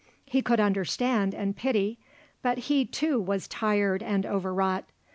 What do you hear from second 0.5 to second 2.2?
understand and pity;